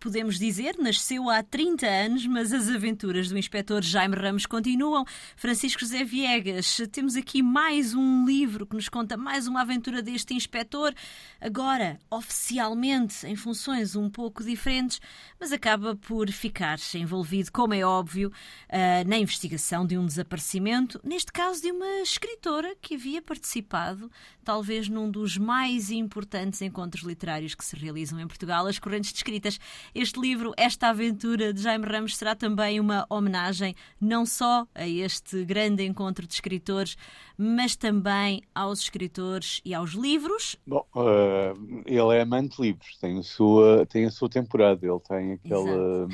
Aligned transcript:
Podemos 0.00 0.38
dizer, 0.38 0.76
nasceu 0.78 1.28
há 1.28 1.42
30 1.42 1.84
anos, 1.84 2.24
mas 2.24 2.52
as 2.52 2.68
aventuras 2.68 3.28
do 3.28 3.36
inspetor 3.36 3.82
Jaime 3.82 4.14
Ramos 4.14 4.46
continuam. 4.46 5.04
Francisco 5.36 5.80
José 5.80 6.04
Viegas, 6.04 6.80
temos 6.92 7.16
aqui 7.16 7.42
mais 7.42 7.94
um 7.94 8.24
livro 8.24 8.64
que 8.64 8.76
nos 8.76 8.88
conta 8.88 9.16
mais 9.16 9.48
uma 9.48 9.62
aventura 9.62 10.00
deste 10.00 10.34
inspetor, 10.34 10.94
agora 11.40 11.98
oficialmente 12.08 13.26
em 13.26 13.34
funções 13.34 13.96
um 13.96 14.08
pouco 14.08 14.44
diferentes, 14.44 15.00
mas 15.40 15.50
acaba 15.50 15.96
por 15.96 16.30
ficar 16.30 16.78
envolvido, 16.94 17.50
como 17.50 17.74
é 17.74 17.84
óbvio, 17.84 18.32
eh, 18.68 19.02
na 19.02 19.18
investigação 19.18 19.84
de 19.84 19.98
um 19.98 20.06
desaparecimento, 20.06 21.00
neste 21.02 21.32
caso 21.32 21.60
de 21.60 21.72
uma 21.72 22.02
escritora 22.02 22.76
que 22.80 22.94
havia 22.94 23.20
participado, 23.20 24.08
talvez 24.44 24.88
num 24.88 25.10
dos 25.10 25.36
mais 25.36 25.90
importantes 25.90 26.62
encontros 26.62 27.02
literários 27.02 27.56
que 27.56 27.64
se 27.64 27.74
realizam 27.74 28.20
em 28.20 28.26
Portugal, 28.26 28.66
as 28.66 28.78
correntes 28.78 29.12
de 29.12 29.16
escrita 29.16 29.48
este 29.94 30.20
livro, 30.20 30.52
esta 30.56 30.88
aventura 30.88 31.52
de 31.52 31.62
Jaime 31.62 31.86
Ramos, 31.86 32.16
será 32.16 32.34
também 32.34 32.80
uma 32.80 33.06
homenagem 33.08 33.74
não 34.00 34.24
só 34.26 34.66
a 34.74 34.86
este 34.86 35.44
grande 35.44 35.84
encontro 35.84 36.26
de 36.26 36.34
escritores, 36.34 36.96
mas 37.36 37.76
também 37.76 38.42
aos 38.54 38.80
escritores 38.80 39.60
e 39.64 39.74
aos 39.74 39.92
livros. 39.92 40.56
Bom, 40.66 40.86
uh, 40.94 41.82
ele 41.86 42.16
é 42.16 42.20
amante 42.20 42.56
de 42.56 42.62
livros, 42.62 42.96
tem 42.98 43.18
a 43.18 43.22
sua, 43.22 43.86
tem 43.86 44.04
a 44.04 44.10
sua 44.10 44.28
temporada, 44.28 44.86
ele 44.86 45.00
tem 45.00 45.32
aquela. 45.32 46.08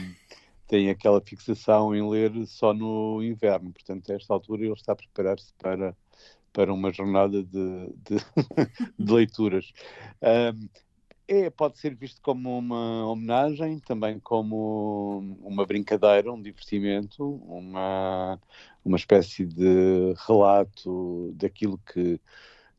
Tem 0.67 0.89
aquela 0.89 1.21
fixação 1.21 1.95
em 1.95 2.09
ler 2.09 2.33
só 2.47 2.73
no 2.73 3.23
inverno, 3.23 3.71
portanto, 3.71 4.11
a 4.11 4.15
esta 4.15 4.33
altura 4.33 4.63
ele 4.65 4.73
está 4.73 4.93
a 4.93 4.97
preparar-se 4.97 5.53
para, 5.59 5.95
para 6.55 6.73
uma 6.73 6.91
jornada 6.91 7.43
de, 7.43 7.93
de, 8.03 8.17
de 8.99 9.13
leituras. 9.13 9.73
Um, 10.23 10.69
é, 11.27 11.49
pode 11.51 11.79
ser 11.79 11.95
visto 11.95 12.21
como 12.21 12.59
uma 12.59 13.07
homenagem, 13.07 13.79
também 13.79 14.19
como 14.21 15.37
uma 15.43 15.65
brincadeira, 15.65 16.33
um 16.33 16.41
divertimento, 16.41 17.25
uma, 17.47 18.39
uma 18.85 18.97
espécie 18.97 19.47
de 19.47 20.15
relato 20.27 21.33
daquilo 21.35 21.79
que, 21.79 22.21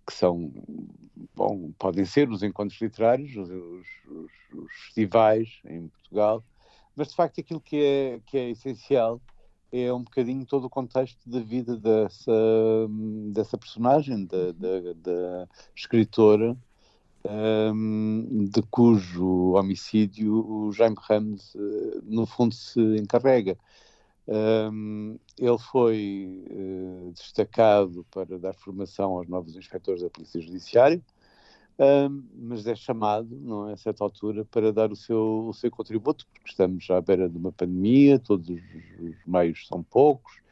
que 0.05 0.13
são, 0.13 0.51
bom, 1.35 1.71
podem 1.79 2.05
ser 2.05 2.29
os 2.29 2.43
encontros 2.43 2.79
literários, 2.79 3.35
os, 3.35 3.49
os, 3.49 4.27
os 4.53 4.71
festivais 4.85 5.59
em 5.65 5.87
Portugal, 5.87 6.43
mas 6.95 7.09
de 7.09 7.15
facto 7.15 7.39
aquilo 7.39 7.59
que 7.59 7.77
é, 7.77 8.19
que 8.25 8.37
é 8.37 8.49
essencial 8.51 9.19
é 9.71 9.91
um 9.91 10.03
bocadinho 10.03 10.45
todo 10.45 10.65
o 10.65 10.69
contexto 10.69 11.29
da 11.29 11.39
vida 11.39 11.75
dessa, 11.75 12.31
dessa 13.33 13.57
personagem, 13.57 14.25
da, 14.25 14.51
da, 14.53 14.93
da 14.95 15.49
escritora, 15.75 16.55
um, 17.29 18.45
de 18.45 18.61
cujo 18.63 19.53
homicídio 19.53 20.33
o 20.33 20.71
Jaime 20.71 20.95
Ramos, 20.99 21.55
uh, 21.55 22.01
no 22.03 22.25
fundo, 22.25 22.53
se 22.53 22.79
encarrega. 22.97 23.57
Um, 24.27 25.19
ele 25.37 25.57
foi 25.57 26.43
uh, 26.49 27.11
destacado 27.11 28.05
para 28.09 28.39
dar 28.39 28.53
formação 28.53 29.17
aos 29.17 29.27
novos 29.27 29.55
inspectores 29.55 30.01
da 30.01 30.09
Polícia 30.09 30.41
Judiciária, 30.41 31.01
um, 31.77 32.23
mas 32.35 32.65
é 32.65 32.75
chamado, 32.75 33.35
não 33.41 33.69
é, 33.69 33.73
a 33.73 33.77
certa 33.77 34.03
altura, 34.03 34.45
para 34.45 34.71
dar 34.71 34.91
o 34.91 34.95
seu, 34.95 35.47
o 35.47 35.53
seu 35.53 35.69
contributo, 35.69 36.25
porque 36.27 36.49
estamos 36.49 36.89
à 36.89 37.01
beira 37.01 37.29
de 37.29 37.37
uma 37.37 37.51
pandemia, 37.51 38.17
todos 38.17 38.49
os, 38.49 38.61
os 38.99 39.15
meios 39.27 39.67
são 39.67 39.83
poucos, 39.83 40.44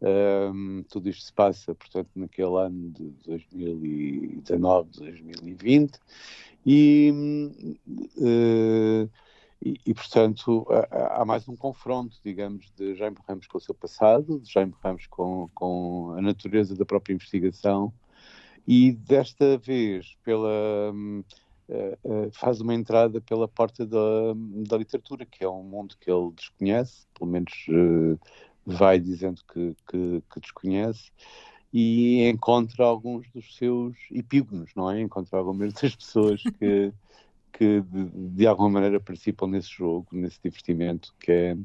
um, 0.00 0.84
tudo 0.88 1.08
isto 1.08 1.24
se 1.24 1.32
passa, 1.32 1.74
portanto, 1.74 2.10
naquele 2.14 2.56
ano 2.56 2.90
de 2.90 3.10
2019, 3.24 4.90
2020, 4.96 5.98
e, 6.64 7.12
uh, 8.16 9.10
e, 9.64 9.74
e, 9.84 9.94
portanto, 9.94 10.66
há, 10.70 11.22
há, 11.22 11.24
mais 11.24 11.48
um 11.48 11.56
confronto, 11.56 12.16
digamos, 12.24 12.70
de 12.76 12.94
Jaime 12.94 13.16
Ramos 13.26 13.46
com 13.48 13.58
o 13.58 13.60
seu 13.60 13.74
passado, 13.74 14.38
de 14.38 14.52
Jaime 14.52 14.74
Ramos 14.82 15.06
com, 15.08 15.48
com 15.54 16.14
a 16.16 16.22
natureza 16.22 16.76
da 16.76 16.84
própria 16.84 17.14
investigação, 17.14 17.92
e 18.66 18.92
desta 18.92 19.58
vez, 19.58 20.16
pela. 20.22 20.92
Uh, 20.92 21.24
uh, 22.02 22.30
faz 22.32 22.60
uma 22.60 22.74
entrada 22.74 23.20
pela 23.20 23.46
porta 23.46 23.86
da, 23.86 23.98
da 24.68 24.76
literatura, 24.76 25.26
que 25.26 25.44
é 25.44 25.48
um 25.48 25.62
mundo 25.62 25.96
que 26.00 26.10
ele 26.10 26.32
desconhece, 26.32 27.06
pelo 27.14 27.30
menos 27.30 27.52
uh, 27.68 28.18
vai 28.74 28.98
dizendo 28.98 29.40
que, 29.52 29.74
que, 29.88 30.22
que 30.32 30.40
desconhece 30.40 31.10
e 31.72 32.28
encontra 32.28 32.84
alguns 32.84 33.26
dos 33.30 33.56
seus 33.56 33.96
epígonos, 34.10 34.70
não 34.74 34.90
é? 34.90 35.00
Encontra 35.00 35.38
algumas 35.38 35.72
das 35.74 35.94
pessoas 35.94 36.42
que, 36.42 36.92
que 37.52 37.80
de, 37.80 38.04
de, 38.30 38.46
alguma 38.46 38.70
maneira 38.70 39.00
participam 39.00 39.48
nesse 39.48 39.70
jogo, 39.70 40.06
nesse 40.12 40.38
divertimento, 40.42 41.14
que 41.20 41.32
é, 41.32 41.56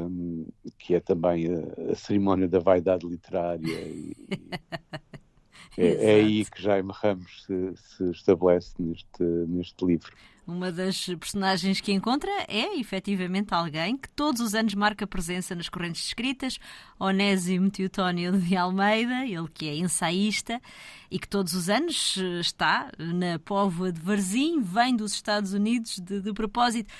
um, 0.00 0.46
que 0.78 0.94
é 0.94 1.00
também 1.00 1.46
a, 1.46 1.92
a, 1.92 1.94
cerimónia 1.94 2.48
da 2.48 2.58
vaidade 2.58 3.06
literária. 3.06 3.66
E, 3.66 4.16
é, 5.78 5.86
é, 5.86 6.14
aí 6.16 6.44
que 6.44 6.60
Jaime 6.60 6.90
Ramos 6.92 7.44
se, 7.44 7.76
se 7.76 8.10
estabelece 8.10 8.74
neste, 8.78 9.22
neste 9.22 9.84
livro. 9.84 10.12
Uma 10.48 10.72
das 10.72 11.04
personagens 11.04 11.78
que 11.78 11.92
encontra 11.92 12.30
é, 12.48 12.80
efetivamente, 12.80 13.52
alguém 13.52 13.98
que 13.98 14.08
todos 14.08 14.40
os 14.40 14.54
anos 14.54 14.74
marca 14.74 15.06
presença 15.06 15.54
nas 15.54 15.68
correntes 15.68 16.06
escritas, 16.06 16.58
Onésimo 16.98 17.70
Teutónio 17.70 18.32
de 18.32 18.56
Almeida, 18.56 19.26
ele 19.26 19.46
que 19.52 19.68
é 19.68 19.76
ensaísta 19.76 20.58
e 21.10 21.18
que 21.18 21.28
todos 21.28 21.52
os 21.52 21.68
anos 21.68 22.16
eh, 22.16 22.40
está 22.40 22.90
na 22.98 23.38
póvoa 23.38 23.92
de 23.92 24.00
Varzim, 24.00 24.62
vem 24.62 24.96
dos 24.96 25.12
Estados 25.12 25.52
Unidos 25.52 25.98
de, 25.98 26.22
de 26.22 26.32
propósito. 26.32 26.90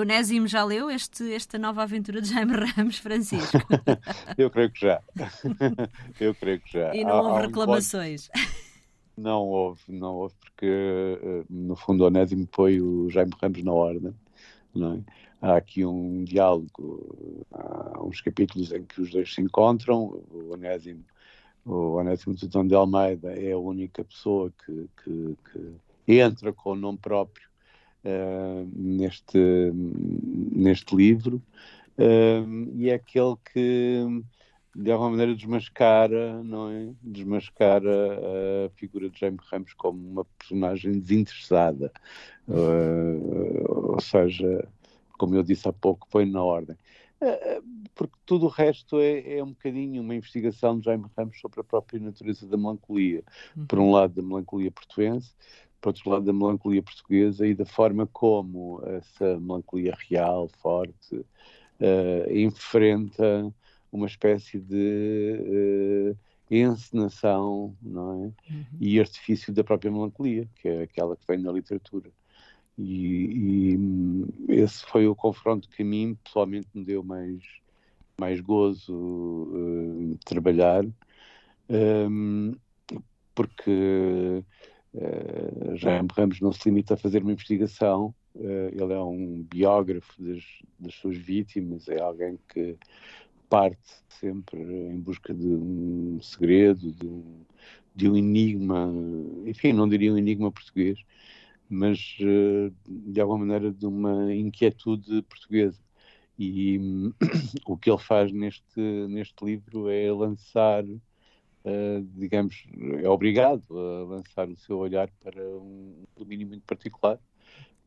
Onésimo 0.00 0.46
já 0.46 0.62
leu 0.62 0.88
este, 0.88 1.32
esta 1.32 1.58
nova 1.58 1.82
aventura 1.82 2.22
de 2.22 2.28
Jaime 2.28 2.52
Ramos 2.52 2.98
Francisco? 2.98 3.58
Eu 4.38 4.48
creio 4.48 4.70
que 4.70 4.80
já. 4.82 5.02
Eu 6.20 6.32
creio 6.36 6.60
que 6.60 6.72
já. 6.72 6.94
E 6.94 7.02
não 7.02 7.16
houve 7.16 7.46
reclamações. 7.48 8.30
Não 9.16 9.42
houve, 9.46 9.82
não 9.88 10.14
houve, 10.14 10.34
porque 10.40 10.66
eh, 10.66 11.44
no 11.50 11.76
fundo 11.76 12.04
Onésimo 12.04 12.46
põe 12.46 12.80
o 12.80 13.10
Jaime 13.10 13.32
Ramos 13.40 13.62
na 13.62 13.72
ordem. 13.72 14.14
É? 14.76 15.12
Há 15.42 15.56
aqui 15.56 15.84
um 15.84 16.22
diálogo, 16.24 17.46
há 17.52 18.02
uns 18.02 18.20
capítulos 18.20 18.72
em 18.72 18.84
que 18.84 19.00
os 19.00 19.10
dois 19.10 19.32
se 19.32 19.40
encontram. 19.40 20.22
O 20.30 20.52
Onésimo, 20.52 21.04
o 21.64 21.96
Onésimo 21.96 22.36
Tutão 22.36 22.66
de 22.66 22.74
Almeida 22.74 23.32
é 23.32 23.52
a 23.52 23.58
única 23.58 24.04
pessoa 24.04 24.52
que, 24.64 24.88
que, 25.02 25.36
que 26.06 26.20
entra 26.20 26.52
com 26.52 26.72
o 26.72 26.76
nome 26.76 26.98
próprio 26.98 27.48
uh, 28.04 28.68
neste, 28.74 29.38
neste 29.74 30.94
livro. 30.94 31.42
Uh, 31.98 32.70
e 32.76 32.90
é 32.90 32.94
aquele 32.94 33.36
que 33.52 34.22
de 34.74 34.90
alguma 34.92 35.10
maneira 35.10 35.34
desmascara, 35.34 36.42
não 36.42 36.70
é? 36.70 36.92
Desmascara 37.02 38.66
a 38.66 38.70
figura 38.76 39.10
de 39.10 39.18
Jaime 39.18 39.38
Ramos 39.50 39.72
como 39.74 39.98
uma 40.08 40.24
personagem 40.38 40.92
desinteressada. 40.92 41.92
Uh, 42.48 43.92
ou 43.92 44.00
seja, 44.00 44.68
como 45.18 45.34
eu 45.34 45.42
disse 45.42 45.68
há 45.68 45.72
pouco, 45.72 46.06
põe 46.08 46.24
na 46.24 46.42
ordem. 46.42 46.76
Uh, 47.20 47.62
porque 47.94 48.14
tudo 48.24 48.46
o 48.46 48.48
resto 48.48 48.98
é, 49.00 49.38
é, 49.38 49.44
um 49.44 49.50
bocadinho 49.50 50.02
uma 50.02 50.14
investigação 50.14 50.78
de 50.78 50.86
Jaime 50.86 51.06
Ramos 51.16 51.38
sobre 51.40 51.60
a 51.60 51.64
própria 51.64 52.00
natureza 52.00 52.46
da 52.46 52.56
melancolia. 52.56 53.24
Uhum. 53.56 53.66
Por 53.66 53.78
um 53.78 53.90
lado, 53.90 54.14
da 54.14 54.22
melancolia 54.22 54.70
portuense, 54.70 55.34
por 55.80 55.88
outro 55.90 56.10
lado, 56.10 56.24
da 56.24 56.32
melancolia 56.32 56.82
portuguesa 56.82 57.46
e 57.46 57.54
da 57.54 57.66
forma 57.66 58.06
como 58.06 58.80
essa 58.86 59.38
melancolia 59.40 59.96
real, 60.08 60.48
forte, 60.62 61.16
uh, 61.16 62.32
enfrenta 62.32 63.52
uma 63.92 64.06
espécie 64.06 64.58
de 64.58 66.14
uh, 66.14 66.18
encenação 66.50 67.76
não 67.80 68.12
é? 68.12 68.52
Uhum. 68.52 68.64
e 68.80 69.00
artifício 69.00 69.52
da 69.52 69.64
própria 69.64 69.90
melancolia, 69.90 70.48
que 70.56 70.68
é 70.68 70.82
aquela 70.82 71.16
que 71.16 71.26
vem 71.26 71.38
na 71.38 71.52
literatura. 71.52 72.10
E, 72.78 73.76
e, 74.48 74.54
esse 74.54 74.84
foi 74.86 75.06
o 75.06 75.14
confronto 75.14 75.68
que 75.68 75.82
a 75.82 75.84
mim 75.84 76.16
pessoalmente 76.24 76.68
me 76.74 76.84
deu 76.84 77.02
mais, 77.02 77.42
mais 78.18 78.40
gozo 78.40 78.94
uh, 78.94 80.18
trabalhar, 80.24 80.84
um, 80.84 80.92
ehm, 81.68 82.52
porque 83.34 84.42
uh, 84.94 85.76
Jaime 85.76 86.08
Ramos 86.16 86.40
não 86.40 86.52
se 86.52 86.68
limita 86.68 86.94
a 86.94 86.96
fazer 86.96 87.22
uma 87.22 87.32
investigação, 87.32 88.14
uh, 88.34 88.68
ele 88.72 88.92
é 88.92 89.00
um 89.00 89.42
biógrafo 89.42 90.22
das, 90.22 90.42
das 90.78 90.94
suas 90.94 91.16
vítimas, 91.16 91.86
é 91.88 92.00
alguém 92.00 92.38
que 92.48 92.78
parte 93.50 94.00
sempre 94.20 94.60
em 94.62 95.00
busca 95.00 95.34
de 95.34 95.46
um 95.46 96.20
segredo, 96.22 96.92
de 96.92 97.06
um, 97.06 97.44
de 97.94 98.08
um 98.08 98.16
enigma, 98.16 98.92
enfim, 99.46 99.72
não 99.72 99.88
diria 99.88 100.12
um 100.12 100.18
enigma 100.18 100.52
português, 100.52 100.98
mas 101.68 102.16
eh, 102.20 102.72
de 102.86 103.20
alguma 103.20 103.40
maneira 103.40 103.72
de 103.72 103.86
uma 103.86 104.34
inquietude 104.34 105.22
portuguesa. 105.22 105.80
E 106.38 106.78
o 107.66 107.76
que 107.76 107.90
ele 107.90 107.98
faz 107.98 108.32
neste, 108.32 108.80
neste 109.08 109.44
livro 109.44 109.90
é 109.90 110.10
lançar, 110.12 110.84
uh, 110.84 112.08
digamos, 112.16 112.66
é 113.02 113.08
obrigado 113.08 113.62
a 113.70 114.04
lançar 114.04 114.48
o 114.48 114.56
seu 114.56 114.78
olhar 114.78 115.10
para 115.22 115.42
um 115.42 116.04
domínio 116.16 116.48
muito 116.48 116.64
particular, 116.64 117.18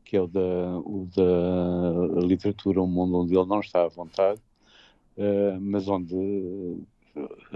que 0.04 0.16
é 0.16 0.20
o 0.20 0.28
da, 0.28 0.78
o 0.78 1.08
da 1.16 2.26
literatura, 2.26 2.82
um 2.82 2.86
mundo 2.86 3.18
onde 3.18 3.36
ele 3.36 3.46
não 3.46 3.60
está 3.60 3.84
à 3.84 3.88
vontade, 3.88 4.40
uh, 5.16 5.60
mas 5.60 5.88
onde 5.88 6.84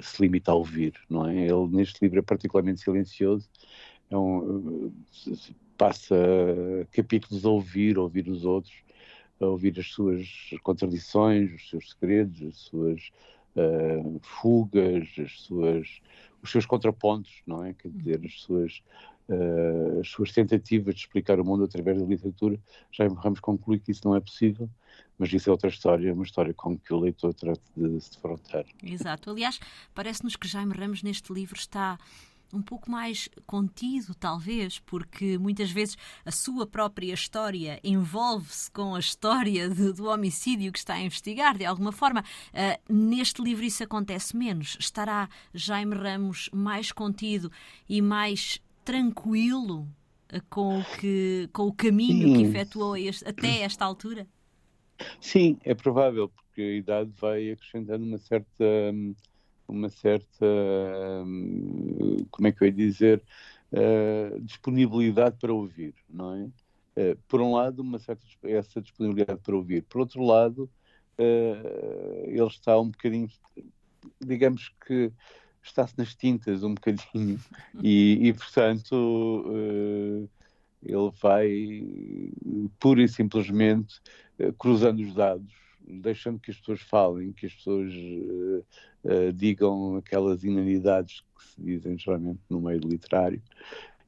se 0.00 0.22
limita 0.22 0.52
a 0.52 0.55
ouvir, 0.55 0.94
não 1.08 1.26
é? 1.26 1.34
Ele 1.37 1.69
neste 1.69 2.02
livro 2.02 2.19
é 2.19 2.22
particularmente 2.22 2.81
silencioso, 2.81 3.49
é 4.10 4.16
um, 4.16 4.93
passa 5.76 6.16
capítulos 6.93 7.44
a 7.44 7.50
ouvir, 7.50 7.96
a 7.96 8.02
ouvir 8.02 8.28
os 8.28 8.44
outros, 8.44 8.75
a 9.40 9.46
ouvir 9.46 9.78
as 9.78 9.87
suas 9.87 10.28
contradições, 10.62 11.52
os 11.55 11.70
seus 11.70 11.90
segredos, 11.90 12.43
as 12.43 12.56
suas 12.56 13.10
uh, 13.56 14.20
fugas, 14.22 15.08
as 15.19 15.40
suas, 15.40 16.00
os 16.43 16.50
seus 16.50 16.66
contrapontos, 16.66 17.43
não 17.46 17.64
é? 17.64 17.75
Quer 17.75 17.90
dizer, 17.90 18.20
as 18.25 18.40
suas, 18.40 18.82
uh, 19.28 20.00
as 20.00 20.08
suas 20.08 20.32
tentativas 20.32 20.94
de 20.94 21.00
explicar 21.02 21.38
o 21.38 21.44
mundo 21.44 21.64
através 21.64 21.99
da 22.00 22.06
literatura. 22.06 22.58
Já 22.90 23.06
Ramos 23.08 23.40
conclui 23.40 23.78
que 23.78 23.93
isso 23.93 24.06
não 24.06 24.16
é 24.16 24.20
possível, 24.20 24.69
mas 25.19 25.32
isso 25.32 25.50
é 25.50 25.53
outra 25.53 25.69
história, 25.69 26.15
uma 26.15 26.25
história 26.25 26.55
com 26.55 26.79
que 26.79 26.93
o 26.93 27.00
leitor 27.00 27.35
trata 27.35 27.61
de 27.76 28.00
se 28.00 28.12
defrontar. 28.12 28.65
Exato. 28.82 29.31
Aliás, 29.31 29.59
parece-nos 29.94 30.37
que 30.37 30.47
Jaime 30.47 30.75
Ramos 30.75 31.03
neste 31.03 31.32
livro 31.32 31.56
está 31.59 31.99
um 32.53 32.62
pouco 32.62 32.91
mais 32.91 33.29
contido, 33.47 34.15
talvez, 34.15 34.79
porque 34.79 35.37
muitas 35.38 35.70
vezes 35.70 35.97
a 36.25 36.31
sua 36.31 36.67
própria 36.67 37.12
história 37.12 37.79
envolve-se 37.85 38.70
com 38.70 38.94
a 38.94 38.99
história 38.99 39.69
de, 39.69 39.93
do 39.93 40.06
homicídio 40.06 40.73
que 40.73 40.79
está 40.79 40.94
a 40.94 41.00
investigar, 41.00 41.56
de 41.56 41.64
alguma 41.64 41.93
forma. 41.93 42.25
Uh, 42.53 42.93
neste 42.93 43.43
livro 43.43 43.64
isso 43.64 43.82
acontece 43.82 44.37
menos. 44.37 44.76
Estará 44.81 45.29
Jaime 45.53 45.94
Ramos 45.94 46.49
mais 46.53 46.91
contido 46.93 47.50
e 47.88 48.00
mais 48.00 48.61
tranquilo 48.85 49.82
uh, 50.32 50.43
com, 50.49 50.81
o 50.81 50.85
que, 50.99 51.49
com 51.53 51.67
o 51.67 51.73
caminho 51.73 52.29
Sim. 52.29 52.35
que 52.35 52.43
efetuou 52.49 52.97
este, 52.97 53.29
até 53.29 53.61
esta 53.61 53.85
altura? 53.85 54.26
Sim, 55.21 55.59
é 55.65 55.75
provável, 55.75 56.29
porque 56.29 56.61
a 56.61 56.77
idade 56.77 57.11
vai 57.21 57.50
acrescentando 57.50 58.05
uma 58.05 58.19
certa. 58.19 58.65
Hum, 58.93 59.15
uma 59.69 59.91
certa, 59.91 60.47
hum, 61.27 62.27
como 62.31 62.49
é 62.49 62.53
que 62.53 62.62
eu 62.62 62.67
ia 62.67 62.73
dizer, 62.73 63.23
uh, 63.73 64.41
disponibilidade 64.41 65.37
para 65.39 65.53
ouvir, 65.53 65.95
não 66.09 66.35
é? 66.35 66.45
Uh, 67.12 67.17
por 67.29 67.41
um 67.41 67.53
lado, 67.53 67.81
uma 67.81 67.99
certa 67.99 68.25
essa 68.45 68.81
disponibilidade 68.81 69.41
para 69.41 69.55
ouvir. 69.55 69.83
Por 69.85 70.00
outro 70.00 70.23
lado, 70.23 70.71
uh, 71.19 72.25
ele 72.27 72.47
está 72.47 72.79
um 72.79 72.89
bocadinho, 72.89 73.29
digamos 74.21 74.73
que 74.87 75.12
está-se 75.62 75.97
nas 75.99 76.15
tintas 76.15 76.62
um 76.62 76.75
bocadinho 76.75 77.39
e, 77.83 78.29
e 78.29 78.33
portanto, 78.33 79.45
ele 80.83 81.11
vai 81.21 81.85
pura 82.79 83.03
e 83.03 83.09
simplesmente 83.09 84.00
cruzando 84.58 85.00
os 85.00 85.14
dados 85.14 85.52
deixando 85.88 86.38
que 86.38 86.50
as 86.50 86.58
pessoas 86.58 86.81
falem, 86.81 87.32
que 87.32 87.46
as 87.46 87.55
pessoas 87.55 87.93
uh, 87.93 88.64
uh, 89.05 89.32
digam 89.32 89.96
aquelas 89.96 90.44
inanidades 90.44 91.20
que 91.37 91.44
se 91.44 91.61
dizem 91.61 91.99
geralmente 91.99 92.40
no 92.49 92.61
meio 92.61 92.81
literário 92.81 93.40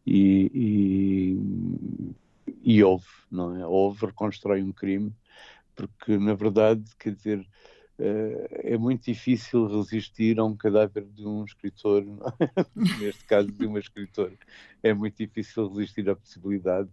e, 0.06 0.50
e, 0.54 2.12
e 2.62 2.82
ouve, 2.82 3.06
não 3.30 3.56
é? 3.56 3.66
Ouve, 3.66 4.06
reconstrói 4.06 4.62
um 4.62 4.72
crime, 4.72 5.12
porque 5.74 6.16
na 6.18 6.34
verdade, 6.34 6.84
quer 6.98 7.14
dizer, 7.14 7.46
é 7.98 8.78
muito 8.78 9.04
difícil 9.04 9.66
resistir 9.66 10.40
a 10.40 10.44
um 10.44 10.56
cadáver 10.56 11.04
de 11.04 11.26
um 11.26 11.44
escritor, 11.44 12.02
é? 12.40 12.64
neste 12.98 13.24
caso 13.24 13.52
de 13.52 13.66
uma 13.66 13.78
escritora, 13.78 14.32
é 14.82 14.94
muito 14.94 15.18
difícil 15.18 15.68
resistir 15.68 16.08
à 16.08 16.16
possibilidade 16.16 16.88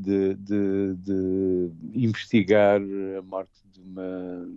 de, 0.00 0.34
de, 0.34 0.94
de, 0.96 1.70
investigar 1.94 2.80
a 3.18 3.22
morte 3.22 3.52
de 3.72 3.80
uma, 3.80 4.48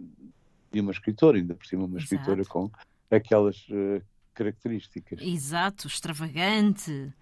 de 0.72 0.80
uma 0.80 0.92
escritora, 0.92 1.38
ainda 1.38 1.54
por 1.54 1.66
cima 1.66 1.86
uma 1.86 1.98
Exato. 1.98 2.16
escritora 2.16 2.46
com 2.46 2.72
aquelas 3.12 3.58
uh, 3.70 4.02
características. 4.34 5.20
Exato, 5.22 5.88
extravagante, 5.88 7.14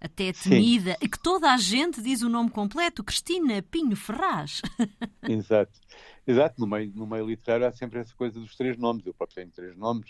até 0.00 0.32
temida, 0.32 0.96
e 1.00 1.08
que 1.08 1.18
toda 1.18 1.52
a 1.52 1.56
gente 1.56 2.00
diz 2.00 2.22
o 2.22 2.28
nome 2.28 2.50
completo, 2.50 3.02
Cristina 3.02 3.62
Pinho 3.62 3.96
Ferraz. 3.96 4.62
Exato. 5.28 5.80
Exato, 6.26 6.58
no 6.58 6.66
meio, 6.66 6.92
no 6.94 7.06
meio 7.06 7.26
literário 7.26 7.66
há 7.66 7.72
sempre 7.72 7.98
essa 7.98 8.14
coisa 8.14 8.40
dos 8.40 8.56
três 8.56 8.78
nomes, 8.78 9.04
eu 9.04 9.12
próprio 9.12 9.36
tenho 9.36 9.50
três 9.50 9.76
nomes. 9.76 10.08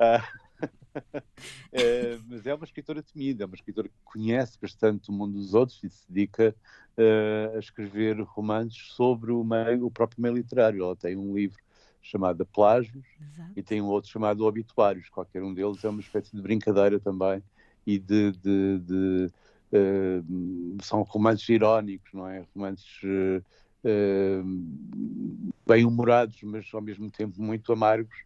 ah, 0.00 0.26
é, 1.72 2.18
mas 2.26 2.46
é 2.46 2.54
uma 2.54 2.64
escritora 2.64 3.02
temida, 3.02 3.44
é 3.44 3.46
uma 3.46 3.54
escritora 3.54 3.88
que 3.88 3.94
conhece 4.04 4.58
bastante 4.60 5.10
o 5.10 5.12
mundo 5.12 5.34
dos 5.34 5.54
outros 5.54 5.82
e 5.82 5.90
se 5.90 6.04
dedica 6.08 6.54
uh, 6.96 7.56
a 7.56 7.58
escrever 7.58 8.20
romances 8.22 8.92
sobre 8.92 9.32
o, 9.32 9.44
meio, 9.44 9.86
o 9.86 9.90
próprio 9.90 10.22
meio 10.22 10.34
literário. 10.34 10.82
Ela 10.82 10.96
tem 10.96 11.16
um 11.16 11.34
livro 11.34 11.58
chamado 12.00 12.46
Plágios 12.46 13.04
e 13.54 13.62
tem 13.62 13.82
um 13.82 13.86
outro 13.86 14.10
chamado 14.10 14.44
Obituários. 14.44 15.08
Qualquer 15.08 15.42
um 15.42 15.52
deles 15.52 15.84
é 15.84 15.88
uma 15.88 16.00
espécie 16.00 16.34
de 16.34 16.42
brincadeira 16.42 16.98
também 16.98 17.42
e 17.86 17.98
de, 17.98 18.32
de, 18.32 18.78
de 18.78 19.32
uh, 19.72 20.82
são 20.82 21.02
romances 21.02 21.48
irónicos, 21.48 22.12
não 22.12 22.28
é? 22.28 22.44
Romances 22.54 23.00
uh, 23.04 23.44
bem-humorados, 25.66 26.42
mas 26.42 26.66
ao 26.72 26.80
mesmo 26.80 27.10
tempo 27.10 27.40
muito 27.40 27.72
amargos 27.72 28.16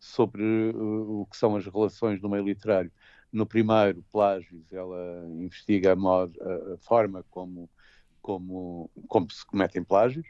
sobre 0.00 0.42
uh, 0.42 1.20
o 1.20 1.26
que 1.26 1.36
são 1.36 1.54
as 1.54 1.66
relações 1.66 2.20
no 2.20 2.28
meio 2.28 2.44
literário. 2.44 2.90
No 3.30 3.46
primeiro, 3.46 4.02
Plágios, 4.10 4.64
ela 4.72 5.24
investiga 5.28 5.92
a, 5.92 5.96
modo, 5.96 6.36
a, 6.42 6.78
forma 6.78 7.24
como, 7.30 7.70
como, 8.20 8.90
como 9.06 9.30
se 9.30 9.46
cometem 9.46 9.84
plágios, 9.84 10.26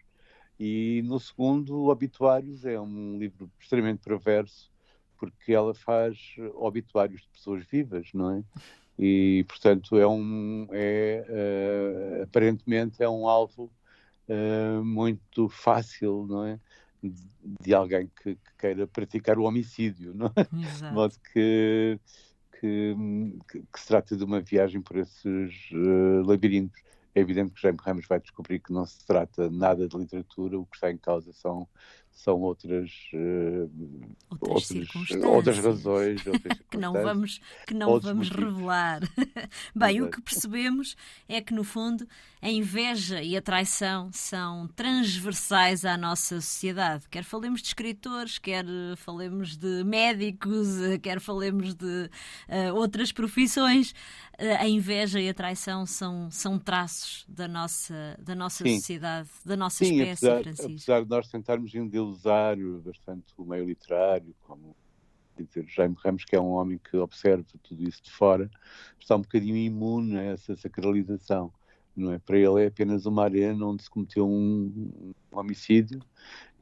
e 0.58 1.00
no 1.06 1.18
segundo, 1.18 1.88
Obituários, 1.88 2.66
é 2.66 2.78
um 2.78 3.16
livro 3.16 3.50
extremamente 3.58 4.02
perverso, 4.04 4.70
porque 5.16 5.54
ela 5.54 5.74
faz 5.74 6.34
obituários 6.54 7.22
de 7.22 7.28
pessoas 7.28 7.64
vivas, 7.64 8.10
não 8.12 8.36
é? 8.36 8.44
E, 8.98 9.44
portanto, 9.48 9.96
é 9.96 10.06
um, 10.06 10.66
é, 10.72 11.24
uh, 12.18 12.22
aparentemente 12.24 13.02
é 13.02 13.08
um 13.08 13.26
alvo 13.26 13.72
uh, 14.28 14.84
muito 14.84 15.48
fácil, 15.48 16.26
não 16.28 16.44
é? 16.44 16.60
De, 17.02 17.74
alguém 17.74 18.10
que, 18.22 18.34
que, 18.34 18.56
queira 18.58 18.86
praticar 18.86 19.38
o 19.38 19.44
homicídio, 19.44 20.14
não 20.14 20.26
é? 20.36 20.44
De 20.44 20.92
modo 20.92 21.14
que, 21.32 21.98
que, 22.60 22.94
que, 23.72 23.80
se 23.80 23.86
trata 23.86 24.16
de 24.16 24.24
uma 24.24 24.40
viagem 24.40 24.80
por 24.80 24.96
esses 24.96 25.70
uh, 25.72 26.22
labirintos. 26.26 26.80
É 27.14 27.20
evidente 27.20 27.52
que 27.52 27.60
Jaime 27.60 27.78
Ramos 27.80 28.06
vai 28.06 28.20
descobrir 28.20 28.60
que 28.60 28.72
não 28.72 28.86
se 28.86 29.04
trata 29.04 29.50
nada 29.50 29.88
de 29.88 29.96
literatura, 29.96 30.58
o 30.58 30.66
que 30.66 30.76
está 30.76 30.90
em 30.90 30.96
causa 30.96 31.32
são 31.32 31.66
são 32.12 32.38
outras, 32.40 32.90
uh, 33.14 33.70
outras, 34.30 34.70
outras, 34.94 35.24
outras, 35.24 35.58
razões 35.58 36.26
outras 36.26 36.58
que 36.70 36.76
não 36.76 36.92
vamos, 36.92 37.40
que 37.66 37.72
não 37.72 37.98
vamos 37.98 38.28
revelar. 38.28 39.00
Bem, 39.74 39.96
Exato. 39.96 40.04
o 40.04 40.10
que 40.10 40.20
percebemos 40.20 40.96
é 41.26 41.40
que, 41.40 41.54
no 41.54 41.64
fundo, 41.64 42.06
a 42.42 42.50
inveja 42.50 43.22
e 43.22 43.36
a 43.36 43.42
traição 43.42 44.10
são 44.12 44.68
transversais 44.68 45.84
à 45.84 45.96
nossa 45.96 46.40
sociedade. 46.40 47.08
Quer 47.08 47.24
falemos 47.24 47.62
de 47.62 47.68
escritores, 47.68 48.38
quer 48.38 48.66
falemos 48.96 49.56
de 49.56 49.82
médicos, 49.84 50.68
quer 51.02 51.20
falemos 51.20 51.74
de 51.74 52.10
uh, 52.48 52.74
outras 52.74 53.12
profissões, 53.12 53.94
a 54.60 54.68
inveja 54.68 55.20
e 55.20 55.28
a 55.28 55.34
traição 55.34 55.84
são, 55.84 56.30
são 56.30 56.58
traços 56.58 57.24
da 57.28 57.46
nossa, 57.46 58.18
da 58.18 58.34
nossa 58.34 58.64
sociedade, 58.66 59.28
da 59.44 59.56
nossa 59.56 59.84
Sim, 59.84 60.00
espécie, 60.00 60.26
apesar, 60.26 60.42
Francisco. 60.42 60.72
apesar 60.72 61.02
de 61.02 61.10
nós 61.10 61.28
tentarmos 61.28 61.72
usar 61.94 62.56
bastante 62.82 63.34
o 63.36 63.44
meio 63.44 63.66
literário, 63.66 64.34
como 64.42 64.74
dizer, 65.44 65.64
Jaime 65.68 65.96
Ramos, 66.02 66.24
que 66.24 66.36
é 66.36 66.40
um 66.40 66.50
homem 66.50 66.78
que 66.78 66.96
observa 66.96 67.44
tudo 67.62 67.88
isso 67.88 68.02
de 68.02 68.10
fora, 68.10 68.50
está 68.98 69.16
um 69.16 69.22
bocadinho 69.22 69.56
imune 69.56 70.18
a 70.18 70.22
essa 70.22 70.54
sacralização. 70.56 71.52
Não 71.96 72.12
é? 72.12 72.18
Para 72.18 72.38
ele 72.38 72.62
é 72.62 72.66
apenas 72.66 73.04
uma 73.04 73.24
arena 73.24 73.66
onde 73.66 73.82
se 73.82 73.90
cometeu 73.90 74.26
um, 74.26 75.12
um 75.32 75.38
homicídio. 75.38 76.00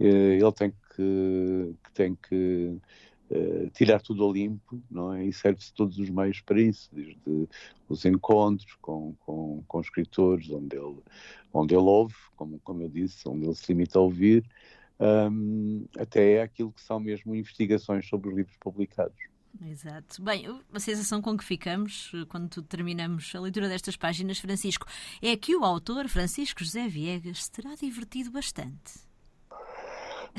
Eh, 0.00 0.38
ele 0.40 0.52
tem 0.52 0.70
que, 0.70 1.74
que 1.84 1.92
tem 1.92 2.14
que 2.16 2.80
uh, 3.30 3.70
tirar 3.70 4.00
tudo 4.00 4.24
ao 4.24 4.32
limpo, 4.32 4.80
não 4.90 5.12
é? 5.12 5.26
E 5.26 5.32
serve-se 5.32 5.72
todos 5.72 5.98
os 5.98 6.10
meios 6.10 6.40
para 6.40 6.60
isso, 6.60 6.88
desde 6.92 7.48
os 7.88 8.04
encontros 8.04 8.74
com, 8.80 9.14
com, 9.20 9.62
com 9.66 9.80
escritores, 9.80 10.50
onde 10.50 10.76
ele, 10.76 10.98
onde 11.52 11.74
ele 11.74 11.82
ouve, 11.82 12.14
como, 12.36 12.58
como 12.60 12.82
eu 12.82 12.88
disse, 12.88 13.28
onde 13.28 13.46
ele 13.46 13.54
se 13.54 13.72
limita 13.72 13.98
a 13.98 14.02
ouvir, 14.02 14.44
um, 15.00 15.84
até 15.96 16.42
aquilo 16.42 16.72
que 16.72 16.82
são 16.82 16.98
mesmo 16.98 17.34
investigações 17.34 18.06
sobre 18.08 18.30
os 18.30 18.36
livros 18.36 18.56
publicados. 18.58 19.16
Exato. 19.66 20.22
Bem, 20.22 20.44
a 20.72 20.80
sensação 20.80 21.20
com 21.20 21.36
que 21.36 21.44
ficamos 21.44 22.12
eh, 22.14 22.24
quando 22.28 22.62
terminamos 22.62 23.32
a 23.34 23.40
leitura 23.40 23.68
destas 23.68 23.96
páginas, 23.96 24.38
Francisco, 24.38 24.86
é 25.22 25.36
que 25.36 25.56
o 25.56 25.64
autor, 25.64 26.06
Francisco 26.08 26.62
José 26.62 26.86
Viegas, 26.86 27.48
terá 27.48 27.74
divertido 27.74 28.30
bastante. 28.30 29.07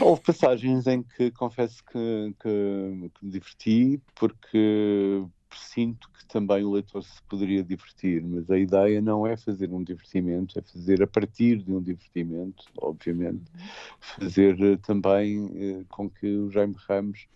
Houve 0.02 0.22
passagens 0.22 0.88
em 0.88 1.04
que 1.04 1.32
confesso 1.32 1.84
que, 1.86 2.36
que, 2.40 3.10
que 3.14 3.26
me 3.26 3.32
diverti, 3.32 4.02
porque 4.16 5.26
sinto 5.58 6.10
que 6.12 6.26
também 6.26 6.64
o 6.64 6.72
leitor 6.72 7.04
se 7.04 7.22
poderia 7.24 7.64
divertir, 7.64 8.24
mas 8.24 8.50
a 8.50 8.58
ideia 8.58 9.02
não 9.02 9.26
é 9.26 9.36
fazer 9.36 9.72
um 9.72 9.84
divertimento, 9.84 10.58
é 10.60 10.62
fazer 10.62 11.02
a 11.02 11.08
partir 11.08 11.58
de 11.58 11.72
um 11.72 11.82
divertimento, 11.82 12.66
obviamente, 12.78 13.52
fazer 14.00 14.60
uh, 14.62 14.78
também 14.78 15.40
uh, 15.46 15.86
com 15.90 16.10
que 16.10 16.28
o 16.28 16.52
Jaime 16.52 16.76
Ramos, 16.88 17.28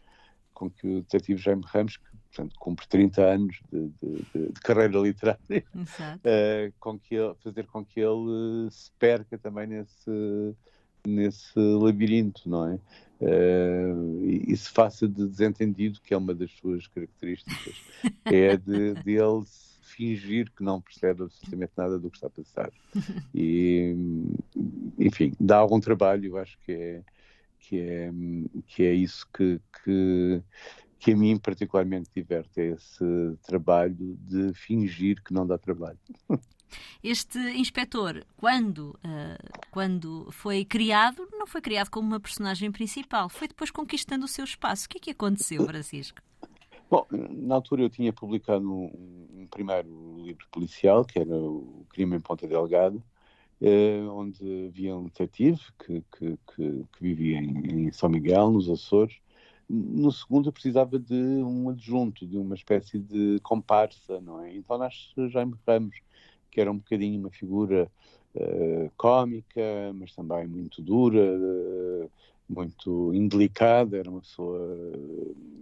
com 0.53 0.70
que 0.70 0.88
o 0.88 1.01
detetive 1.01 1.41
Jaime 1.41 1.63
Ramos, 1.65 1.98
que 1.98 2.03
portanto, 2.34 2.55
cumpre 2.60 2.88
30 2.88 3.22
anos 3.22 3.60
de, 3.72 3.89
de, 4.01 4.25
de, 4.34 4.53
de 4.53 4.62
carreira 4.62 5.00
literária, 5.00 5.63
uh, 5.75 6.74
com 6.79 7.00
que 7.00 7.15
ele, 7.15 7.34
fazer 7.43 7.67
com 7.67 7.84
que 7.84 8.00
ele 8.00 8.70
se 8.72 8.91
perca 9.00 9.38
também 9.38 9.67
nesse, 9.67 10.55
nesse 11.07 11.60
labirinto, 11.60 12.50
não 12.50 12.67
é? 12.67 12.79
Uh, 13.22 14.25
e, 14.25 14.51
e, 14.51 14.57
se 14.57 14.69
faça 14.69 15.07
de 15.07 15.27
desentendido, 15.27 16.01
que 16.01 16.13
é 16.13 16.17
uma 16.17 16.33
das 16.33 16.51
suas 16.51 16.88
características, 16.88 17.75
é 18.25 18.57
de, 18.57 18.93
de 18.95 19.12
ele 19.12 19.43
fingir 19.81 20.51
que 20.51 20.63
não 20.63 20.81
percebe 20.81 21.24
absolutamente 21.24 21.72
nada 21.77 22.00
do 22.00 22.10
que 22.10 22.17
está 22.17 22.27
a 22.27 22.29
passar. 22.29 22.72
E, 23.33 23.95
enfim, 25.00 25.33
dá 25.39 25.57
algum 25.57 25.79
trabalho, 25.79 26.25
eu 26.25 26.38
acho 26.38 26.57
que 26.60 26.72
é, 26.72 27.03
que 27.60 27.79
é, 27.79 28.12
que 28.67 28.83
é 28.83 28.93
isso 28.93 29.27
que, 29.33 29.60
que, 29.83 30.41
que 31.00 31.12
a 31.12 31.17
mim 31.17 31.38
particularmente 31.38 32.10
diverte, 32.15 32.62
é 32.62 32.65
esse 32.72 33.38
trabalho 33.43 33.95
de 34.22 34.53
fingir 34.53 35.22
que 35.24 35.33
não 35.33 35.48
dá 35.48 35.57
trabalho. 35.57 36.00
Este 37.03 37.37
inspetor, 37.57 38.25
quando, 38.37 38.97
uh, 39.03 39.61
quando 39.71 40.27
foi 40.31 40.65
criado, 40.65 41.27
não 41.31 41.47
foi 41.47 41.61
criado 41.61 41.89
como 41.89 42.07
uma 42.07 42.19
personagem 42.19 42.71
principal, 42.71 43.29
foi 43.29 43.47
depois 43.47 43.71
conquistando 43.71 44.25
o 44.25 44.27
seu 44.27 44.43
espaço. 44.43 44.85
O 44.85 44.89
que 44.89 44.97
é 44.97 45.01
que 45.01 45.11
aconteceu, 45.11 45.65
Francisco? 45.65 46.21
Bom, 46.89 47.07
na 47.11 47.55
altura 47.55 47.81
eu 47.81 47.89
tinha 47.89 48.13
publicado 48.13 48.71
um, 48.71 49.47
primeiro 49.49 50.17
livro 50.19 50.45
policial, 50.51 51.03
que 51.05 51.19
era 51.19 51.35
O 51.35 51.85
Crime 51.89 52.15
em 52.15 52.19
Ponta 52.19 52.47
Delgada, 52.47 52.97
uh, 52.97 54.09
onde 54.11 54.67
havia 54.67 54.95
um 54.95 55.05
detetive 55.05 55.61
que, 55.79 56.03
que, 56.15 56.37
que, 56.55 56.85
que 56.93 57.01
vivia 57.01 57.37
em, 57.37 57.87
em 57.87 57.91
São 57.91 58.09
Miguel, 58.09 58.51
nos 58.51 58.69
Açores, 58.69 59.15
no 59.69 60.11
segundo 60.11 60.49
eu 60.49 60.53
precisava 60.53 60.99
de 60.99 61.13
um 61.13 61.69
adjunto, 61.69 62.27
de 62.27 62.37
uma 62.37 62.55
espécie 62.55 62.99
de 62.99 63.39
comparsa, 63.41 64.19
não 64.21 64.41
é? 64.41 64.55
Então 64.55 64.77
nasce 64.77 65.13
Jaime 65.29 65.55
Ramos, 65.67 65.95
que 66.53 66.62
era 66.62 66.72
um 66.72 66.77
bocadinho 66.77 67.19
uma 67.19 67.31
figura 67.31 67.89
uh, 68.36 68.91
cómica, 68.95 69.91
mas 69.95 70.13
também 70.13 70.45
muito 70.45 70.81
dura, 70.83 71.19
uh, 71.19 72.12
muito 72.48 73.12
indelicada, 73.13 73.98
era 73.98 74.10
uma 74.10 74.22
pessoa, 74.22 74.60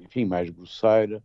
enfim, 0.02 0.26
mais 0.26 0.50
grosseira, 0.50 1.24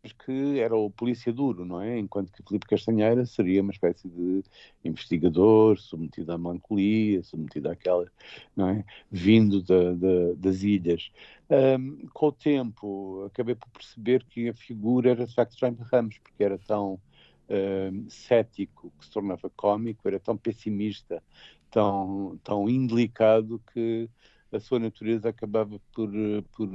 mas 0.00 0.12
que 0.12 0.60
era 0.60 0.76
o 0.76 0.88
polícia 0.88 1.32
duro, 1.32 1.64
não 1.64 1.80
é? 1.80 1.98
Enquanto 1.98 2.32
que 2.32 2.42
Filipe 2.42 2.68
Castanheira 2.68 3.26
seria 3.26 3.60
uma 3.60 3.72
espécie 3.72 4.08
de 4.08 4.44
investigador, 4.84 5.78
submetido 5.78 6.32
à 6.32 6.38
melancolia, 6.38 7.22
submetido 7.24 7.68
àquela, 7.68 8.06
não 8.54 8.68
é? 8.68 8.84
Vindo 9.10 9.60
da, 9.62 9.94
da, 9.94 10.34
das 10.36 10.62
ilhas. 10.62 11.10
Um, 11.50 12.06
com 12.12 12.26
o 12.26 12.32
tempo, 12.32 13.24
acabei 13.26 13.56
por 13.56 13.68
perceber 13.70 14.24
que 14.24 14.48
a 14.48 14.54
figura 14.54 15.10
era 15.10 15.26
de 15.26 15.34
facto 15.34 15.58
Jaime 15.58 15.78
Ramos, 15.90 16.18
porque 16.18 16.44
era 16.44 16.58
tão 16.58 17.00
uh, 17.48 18.10
cético 18.10 18.92
que 18.98 19.06
se 19.06 19.10
tornava 19.10 19.50
cómico, 19.50 20.06
era 20.06 20.20
tão 20.20 20.36
pessimista, 20.36 21.22
tão, 21.70 22.38
tão 22.42 22.68
indelicado 22.68 23.62
que 23.72 24.08
a 24.52 24.58
sua 24.58 24.78
natureza 24.78 25.28
acabava 25.28 25.78
por, 25.92 26.10
por 26.56 26.68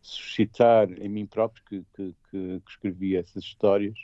suscitar 0.00 0.90
em 0.92 1.08
mim 1.08 1.26
próprio, 1.26 1.62
que, 1.64 1.84
que, 1.94 2.14
que, 2.30 2.60
que 2.60 2.70
escrevi 2.70 3.16
essas 3.16 3.42
histórias, 3.44 3.94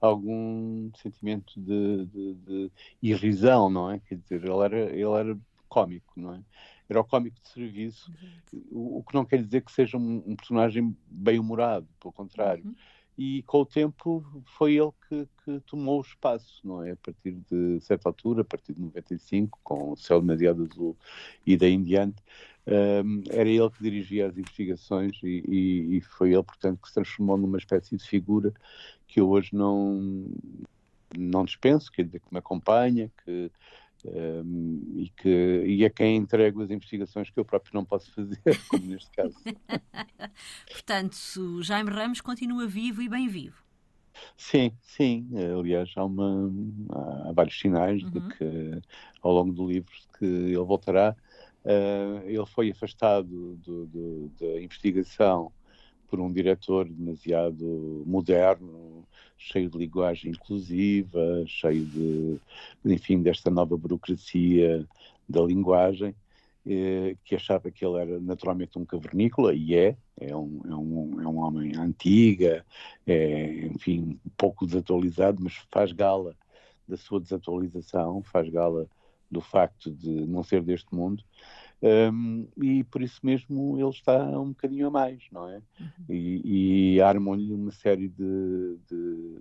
algum 0.00 0.90
sentimento 0.96 1.58
de, 1.60 2.06
de, 2.06 2.34
de, 2.34 2.72
irrisão, 3.00 3.70
não 3.70 3.90
é? 3.90 4.00
Quer 4.00 4.16
dizer, 4.16 4.44
ele 4.44 4.64
era, 4.64 4.80
ele 4.90 5.12
era 5.12 5.38
cómico, 5.68 6.12
não 6.16 6.34
é? 6.34 6.42
Era 6.88 7.00
o 7.00 7.04
cómico 7.04 7.36
de 7.40 7.48
serviço, 7.48 8.10
uhum. 8.52 8.64
o, 8.72 8.98
o, 8.98 9.04
que 9.04 9.14
não 9.14 9.24
quer 9.24 9.42
dizer 9.42 9.62
que 9.62 9.70
seja 9.70 9.96
um, 9.96 10.22
um 10.26 10.34
personagem 10.34 10.96
bem-humorado, 11.06 11.86
pelo 12.00 12.12
contrário. 12.12 12.64
Uhum 12.64 12.74
e 13.18 13.42
com 13.42 13.62
o 13.62 13.66
tempo 13.66 14.24
foi 14.56 14.76
ele 14.76 14.92
que, 15.08 15.28
que, 15.44 15.60
tomou 15.66 15.98
o 15.98 16.02
espaço, 16.02 16.60
não 16.62 16.84
é? 16.84 16.92
A 16.92 16.96
partir 16.96 17.32
de 17.50 17.80
certa 17.80 18.08
altura, 18.08 18.42
a 18.42 18.44
partir 18.44 18.72
de 18.74 18.80
95, 18.80 19.58
com 19.64 19.92
o 19.92 19.96
Céu 19.96 20.20
Demasiado 20.20 20.68
Azul 20.70 20.96
e 21.44 21.56
daí 21.56 21.72
em 21.72 21.82
diante, 21.82 22.22
um, 23.04 23.22
era 23.30 23.48
ele 23.48 23.70
que 23.70 23.82
dirigia 23.82 24.28
as 24.28 24.38
investigações 24.38 25.18
e, 25.24 25.42
e, 25.48 25.96
e, 25.96 26.00
foi 26.00 26.32
ele, 26.32 26.44
portanto, 26.44 26.80
que 26.80 26.88
se 26.88 26.94
transformou 26.94 27.36
numa 27.36 27.58
espécie 27.58 27.96
de 27.96 28.06
figura 28.06 28.52
que 29.08 29.18
eu 29.18 29.28
hoje 29.28 29.50
não, 29.52 30.26
não 31.16 31.44
dispenso, 31.44 31.90
quer 31.90 32.04
dizer, 32.04 32.20
que 32.20 32.32
me 32.32 32.38
acompanha, 32.38 33.10
que 33.24 33.50
um, 34.04 34.94
e, 34.96 35.08
que, 35.10 35.64
e 35.66 35.84
a 35.84 35.90
quem 35.90 36.16
entrego 36.16 36.62
as 36.62 36.70
investigações 36.70 37.30
que 37.30 37.38
eu 37.38 37.44
próprio 37.44 37.74
não 37.74 37.84
posso 37.84 38.12
fazer, 38.12 38.40
como 38.68 38.86
neste 38.86 39.10
caso. 39.10 39.34
Portanto, 40.70 41.16
o 41.38 41.62
Jaime 41.62 41.90
Ramos 41.90 42.20
continua 42.20 42.66
vivo 42.66 43.02
e 43.02 43.08
bem 43.08 43.28
vivo. 43.28 43.62
Sim, 44.36 44.72
sim. 44.82 45.28
Aliás, 45.58 45.92
há, 45.96 46.04
uma, 46.04 46.50
há 47.28 47.32
vários 47.32 47.58
sinais 47.58 48.02
uhum. 48.02 48.10
de 48.10 48.20
que 48.36 48.82
ao 49.22 49.32
longo 49.32 49.52
do 49.52 49.68
livro 49.68 49.92
que 50.18 50.24
ele 50.24 50.56
voltará. 50.56 51.16
Uh, 51.64 52.22
ele 52.24 52.46
foi 52.46 52.70
afastado 52.70 53.56
do, 53.56 53.86
do, 53.86 54.32
da 54.40 54.60
investigação 54.62 55.52
por 56.08 56.20
um 56.20 56.32
diretor 56.32 56.88
demasiado 56.88 58.02
moderno, 58.06 59.06
cheio 59.36 59.70
de 59.70 59.78
linguagem 59.78 60.32
inclusiva, 60.32 61.44
cheio 61.46 61.84
de, 61.84 62.40
enfim, 62.84 63.22
desta 63.22 63.50
nova 63.50 63.76
burocracia 63.76 64.86
da 65.28 65.40
linguagem, 65.42 66.14
eh, 66.66 67.16
que 67.24 67.34
achava 67.34 67.70
que 67.70 67.84
ele 67.84 67.98
era 67.98 68.20
naturalmente 68.20 68.78
um 68.78 68.84
cavernícola, 68.84 69.54
e 69.54 69.74
é, 69.74 69.96
é 70.20 70.34
um, 70.34 70.60
é 70.64 70.74
um, 70.74 71.20
é 71.22 71.28
um 71.28 71.38
homem 71.38 71.72
antiga, 71.76 72.64
é, 73.06 73.66
enfim, 73.66 74.18
pouco 74.36 74.66
desatualizado, 74.66 75.42
mas 75.42 75.54
faz 75.70 75.92
gala 75.92 76.34
da 76.86 76.96
sua 76.96 77.20
desatualização, 77.20 78.22
faz 78.22 78.48
gala 78.48 78.88
do 79.30 79.40
facto 79.40 79.90
de 79.90 80.08
não 80.26 80.42
ser 80.42 80.62
deste 80.62 80.92
mundo, 80.94 81.22
um, 81.80 82.48
e 82.56 82.82
por 82.84 83.02
isso 83.02 83.20
mesmo 83.22 83.78
ele 83.78 83.90
está 83.90 84.16
um 84.38 84.48
bocadinho 84.48 84.88
a 84.88 84.90
mais, 84.90 85.22
não 85.30 85.48
é? 85.48 85.62
Uhum. 85.80 85.86
E, 86.08 86.94
e 86.94 87.00
armam-lhe 87.00 87.52
uma 87.52 87.70
série 87.70 88.08
de, 88.08 88.78
de 88.90 89.38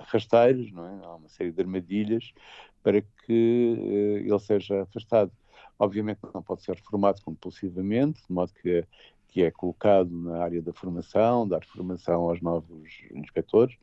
rasteiros, 0.00 0.72
não 0.72 0.84
é? 0.84 1.04
Há 1.04 1.14
uma 1.14 1.28
série 1.28 1.52
de 1.52 1.60
armadilhas 1.60 2.32
para 2.82 3.00
que 3.00 3.76
uh, 3.78 4.28
ele 4.28 4.38
seja 4.40 4.82
afastado. 4.82 5.30
Obviamente 5.78 6.20
não 6.34 6.42
pode 6.42 6.62
ser 6.62 6.74
reformado 6.74 7.22
compulsivamente, 7.22 8.20
de 8.26 8.32
modo 8.32 8.52
que, 8.54 8.84
que 9.28 9.42
é 9.42 9.50
colocado 9.50 10.10
na 10.10 10.38
área 10.38 10.62
da 10.62 10.72
formação, 10.72 11.46
dar 11.46 11.64
formação 11.64 12.22
aos 12.28 12.40
novos 12.40 12.90
inspectores, 13.12 13.76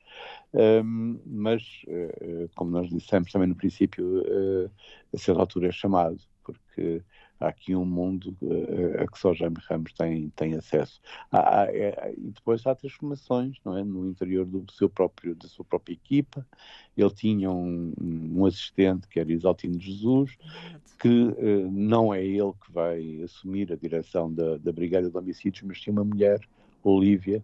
um, 0.54 1.20
mas, 1.26 1.62
uh, 1.88 2.50
como 2.56 2.72
nós 2.72 2.90
dissemos 2.90 3.32
também 3.32 3.48
no 3.48 3.56
princípio, 3.56 4.22
uh, 4.22 4.72
a 5.14 5.18
certa 5.18 5.42
altura 5.42 5.68
é 5.68 5.72
chamado, 5.72 6.18
porque 6.44 7.02
há 7.44 7.50
aqui 7.50 7.76
um 7.76 7.86
mundo 7.86 8.36
uh, 8.42 9.04
a 9.04 9.08
que 9.08 9.20
só 9.20 9.34
Jaime 9.34 9.58
Ramos 9.70 9.94
tem, 9.94 10.30
tem 10.30 10.56
acesso. 10.56 11.02
Há, 11.32 11.62
há, 11.62 11.66
é, 11.66 12.14
e 12.18 12.32
depois 12.32 12.66
há 12.66 12.74
transformações 12.74 13.58
não 13.64 13.78
é? 13.78 13.84
no 13.84 14.08
interior 14.08 14.46
do 14.46 14.66
seu 14.72 14.90
próprio, 14.90 15.36
da 15.36 15.48
sua 15.48 15.66
própria 15.66 15.94
equipa. 15.94 16.46
Ele 16.96 17.10
tinha 17.10 17.52
um, 17.52 17.94
um 18.00 18.46
assistente 18.46 19.08
que 19.08 19.20
era 19.20 19.32
Isaltino 19.32 19.80
Jesus, 19.80 20.38
que 21.00 21.10
uh, 21.10 21.72
não 21.72 22.14
é 22.14 22.24
ele 22.24 22.54
que 22.54 22.72
vai 22.72 23.22
assumir 23.22 23.72
a 23.72 23.76
direção 23.76 24.34
da, 24.34 24.58
da 24.58 24.72
Brigada 24.72 25.10
de 25.10 25.18
Homicídios, 25.18 25.64
mas 25.64 25.82
tinha 25.82 25.94
uma 25.94 26.06
mulher, 26.06 26.40
Olívia, 26.82 27.44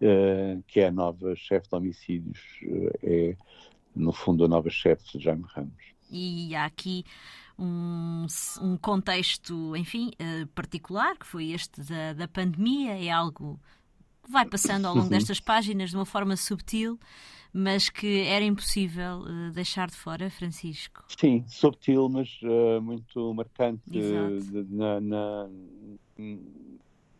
uh, 0.00 0.62
que 0.66 0.80
é 0.80 0.86
a 0.86 0.92
nova 0.92 1.34
chefe 1.34 1.68
de 1.68 1.74
homicídios, 1.74 2.40
é 3.02 3.36
no 3.94 4.12
fundo 4.12 4.44
a 4.44 4.48
nova 4.48 4.70
chefe 4.70 5.18
de 5.18 5.24
Jaime 5.24 5.44
Ramos. 5.48 5.92
E 6.10 6.54
há 6.54 6.66
aqui 6.66 7.04
um, 7.58 8.26
um 8.60 8.76
contexto, 8.76 9.76
enfim, 9.76 10.10
uh, 10.20 10.46
particular, 10.48 11.16
que 11.16 11.26
foi 11.26 11.52
este 11.52 11.80
da, 11.80 12.12
da 12.12 12.28
pandemia, 12.28 13.02
é 13.02 13.10
algo 13.10 13.60
que 14.24 14.30
vai 14.30 14.46
passando 14.46 14.86
ao 14.86 14.94
longo 14.94 15.08
destas 15.08 15.40
páginas 15.40 15.90
de 15.90 15.96
uma 15.96 16.06
forma 16.06 16.36
subtil, 16.36 16.98
mas 17.52 17.88
que 17.88 18.22
era 18.22 18.44
impossível 18.44 19.20
uh, 19.20 19.50
deixar 19.52 19.88
de 19.88 19.96
fora, 19.96 20.30
Francisco. 20.30 21.04
Sim, 21.18 21.44
subtil, 21.46 22.08
mas 22.08 22.40
uh, 22.42 22.80
muito 22.80 23.34
marcante 23.34 23.82
na, 24.70 25.00
na, 25.00 25.48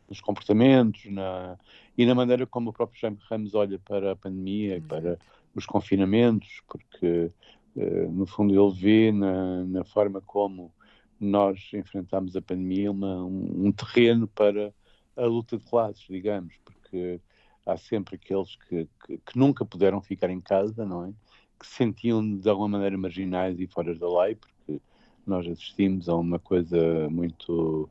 nos 0.09 0.21
comportamentos 0.21 1.07
na, 1.07 1.59
e 1.97 2.07
na 2.07 2.15
maneira 2.15 2.47
como 2.47 2.71
o 2.71 2.73
próprio 2.73 3.01
Jaime 3.01 3.19
Ramos 3.29 3.55
olha 3.55 3.79
para 3.79 4.13
a 4.13 4.17
pandemia 4.17 4.77
e 4.77 4.81
para 4.81 5.19
os 5.55 5.67
confinamentos, 5.67 6.63
porque 6.67 7.31
no 7.75 8.27
fundo, 8.27 8.53
ele 8.53 8.75
vê 8.75 9.13
na, 9.13 9.65
na, 9.65 9.85
forma 9.85 10.21
como 10.21 10.73
nós 11.19 11.71
enfrentamos 11.73 12.37
a 12.37 12.43
pandemia 12.43 12.91
uma, 12.91 13.25
um, 13.25 13.67
um, 13.67 13.73
terreno 13.73 14.29
para 14.29 14.73
a 15.17 15.25
luta 15.25 15.57
de 15.57 15.65
classes, 15.65 16.05
digamos, 16.09 16.55
porque 16.65 17.21
há 17.65 17.77
sempre 17.77 18.17
aqueles 18.17 18.57
que, 18.57 18.89
que, 19.07 19.19
que, 19.19 19.39
nunca 19.39 19.65
puderam 19.65 20.01
ficar 20.01 20.31
em 20.31 20.41
casa, 20.41 20.85
não 20.85 21.07
é? 21.07 21.13
Que 21.59 21.67
se 21.67 21.75
sentiam 21.75 22.39
de 22.39 22.49
alguma 22.49 22.69
maneira 22.69 22.99
marginais 22.99 23.59
e 23.59 23.67
fora 23.67 23.95
da 23.95 24.23
lei, 24.23 24.35
porque 24.35 24.81
nós 25.27 25.47
assistimos 25.47 26.09
a 26.09 26.17
uma 26.17 26.39
coisa 26.39 27.09
muito 27.09 27.89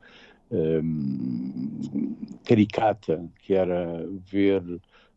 um, 0.50 2.16
caricata, 2.44 3.28
que 3.40 3.54
era 3.54 4.06
ver 4.30 4.62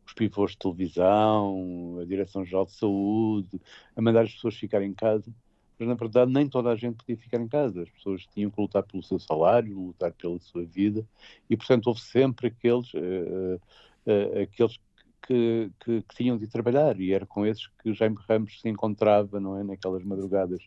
os 0.05 0.13
pivôs 0.13 0.51
de 0.51 0.57
televisão, 0.57 1.99
a 2.01 2.05
Direção-Geral 2.05 2.65
de 2.65 2.73
Saúde, 2.73 3.61
a 3.95 4.01
mandar 4.01 4.23
as 4.23 4.33
pessoas 4.33 4.55
ficarem 4.55 4.89
em 4.89 4.93
casa. 4.93 5.33
Mas, 5.77 5.87
na 5.87 5.95
verdade, 5.95 6.31
nem 6.31 6.47
toda 6.47 6.69
a 6.69 6.75
gente 6.75 6.95
podia 6.95 7.17
ficar 7.17 7.39
em 7.39 7.47
casa. 7.47 7.83
As 7.83 7.89
pessoas 7.89 8.25
tinham 8.27 8.49
que 8.49 8.61
lutar 8.61 8.83
pelo 8.83 9.03
seu 9.03 9.19
salário, 9.19 9.77
lutar 9.77 10.13
pela 10.13 10.39
sua 10.39 10.63
vida. 10.63 11.05
E, 11.49 11.57
portanto, 11.57 11.87
houve 11.87 11.99
sempre 11.99 12.47
aqueles, 12.47 12.93
uh, 12.93 13.59
uh, 14.05 14.41
aqueles 14.43 14.77
que, 15.21 15.71
que, 15.83 16.01
que, 16.01 16.15
tinham 16.15 16.37
de 16.37 16.47
trabalhar. 16.47 16.99
E 16.99 17.11
era 17.11 17.25
com 17.25 17.45
esses 17.45 17.67
que 17.81 17.93
Jaime 17.93 18.17
Ramos 18.27 18.61
se 18.61 18.69
encontrava, 18.69 19.39
não 19.39 19.57
é? 19.57 19.63
Naquelas 19.63 20.03
madrugadas 20.03 20.63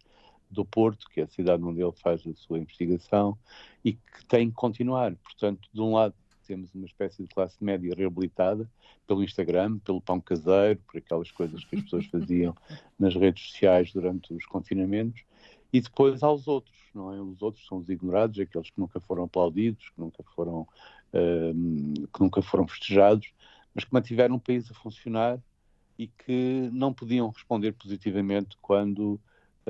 do 0.51 0.65
Porto, 0.65 1.09
que 1.11 1.21
é 1.21 1.25
a 1.25 1.29
cidade 1.29 1.63
onde 1.63 1.81
ele 1.81 1.93
faz 1.93 2.27
a 2.27 2.35
sua 2.35 2.59
investigação, 2.59 3.39
e 3.85 3.93
que 3.95 4.27
tem 4.29 4.49
que 4.49 4.55
continuar. 4.55 5.15
Portanto, 5.17 5.69
de 5.73 5.81
um 5.81 5.93
lado, 5.95 6.15
temos 6.49 6.75
uma 6.75 6.87
espécie 6.87 7.23
de 7.23 7.29
classe 7.29 7.63
média 7.63 7.95
reabilitada 7.95 8.69
pelo 9.07 9.23
Instagram, 9.23 9.79
pelo 9.81 10.01
pão 10.01 10.19
caseiro, 10.19 10.81
por 10.87 10.97
aquelas 10.97 11.31
coisas 11.31 11.63
que 11.63 11.77
as 11.77 11.83
pessoas 11.83 12.07
faziam 12.11 12.57
nas 12.99 13.15
redes 13.15 13.51
sociais 13.51 13.93
durante 13.93 14.33
os 14.33 14.47
confinamentos, 14.47 15.23
e 15.71 15.81
depois 15.81 16.23
aos 16.23 16.49
outros, 16.49 16.75
não 16.95 17.13
é? 17.13 17.21
Os 17.21 17.43
outros 17.43 17.67
são 17.67 17.79
os 17.79 17.91
ignorados, 17.91 18.41
aqueles 18.41 18.71
que 18.71 18.81
nunca 18.81 18.99
foram 19.01 19.25
aplaudidos, 19.25 19.91
que 19.91 20.01
nunca 20.01 20.23
foram, 20.35 20.63
uh, 21.13 22.09
que 22.13 22.21
nunca 22.21 22.41
foram 22.41 22.67
festejados, 22.67 23.31
mas 23.75 23.85
que 23.85 23.93
mantiveram 23.93 24.37
o 24.37 24.41
país 24.41 24.71
a 24.71 24.75
funcionar 24.75 25.39
e 25.99 26.07
que 26.07 26.71
não 26.73 26.95
podiam 26.95 27.29
responder 27.29 27.73
positivamente 27.73 28.57
quando 28.63 29.21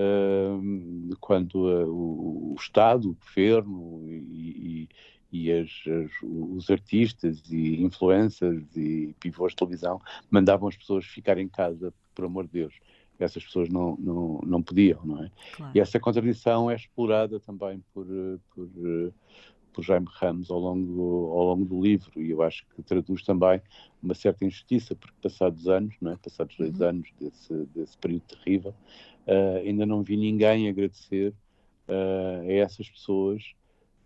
Uh, 0.01 1.17
quando 1.19 1.57
uh, 1.67 2.53
o, 2.53 2.55
Estado, 2.57 3.11
o 3.11 3.17
governo 3.17 4.01
e, 4.09 4.89
e, 5.33 5.53
as, 5.53 5.71
as, 5.87 6.11
os 6.23 6.71
artistas 6.71 7.43
e 7.51 7.83
influencers 7.83 8.65
e 8.77 9.15
pivôs 9.21 9.53
de 9.53 9.57
televisão 9.57 10.01
mandavam 10.31 10.69
as 10.69 10.77
pessoas 10.77 11.05
ficar 11.05 11.39
em 11.39 11.49
casa, 11.49 11.93
por 12.15 12.25
amor 12.25 12.47
de 12.47 12.53
Deus. 12.53 12.75
Essas 13.19 13.45
pessoas 13.45 13.69
não, 13.69 13.97
não, 13.99 14.41
não 14.47 14.63
podiam, 14.63 15.01
não 15.05 15.25
é? 15.25 15.31
Claro. 15.57 15.73
E 15.75 15.81
essa 15.81 15.99
contradição 15.99 16.71
é 16.71 16.77
explorada 16.77 17.41
também 17.41 17.83
por, 17.93 18.07
por, 18.55 18.69
por 19.79 19.85
Jaime 19.85 20.07
Ramos 20.11 20.51
ao 20.51 20.59
longo, 20.59 21.33
ao 21.33 21.45
longo 21.45 21.65
do 21.65 21.81
livro 21.81 22.21
e 22.21 22.31
eu 22.31 22.43
acho 22.43 22.67
que 22.75 22.83
traduz 22.83 23.23
também 23.23 23.61
uma 24.03 24.15
certa 24.15 24.45
injustiça, 24.45 24.95
porque 24.97 25.15
passados 25.23 25.69
anos, 25.69 25.95
não 26.01 26.13
é? 26.13 26.17
passados 26.17 26.57
dois 26.57 26.81
uhum. 26.81 26.89
anos 26.89 27.09
desse, 27.21 27.55
desse 27.75 27.97
período 27.99 28.23
terrível, 28.23 28.75
uh, 29.27 29.59
ainda 29.65 29.87
não 29.87 30.03
vi 30.03 30.17
ninguém 30.17 30.69
agradecer 30.69 31.33
uh, 31.89 32.41
a 32.43 32.53
essas 32.53 32.89
pessoas 32.91 33.55